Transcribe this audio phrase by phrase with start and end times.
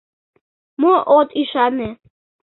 [0.81, 1.89] Мо от ӱшане.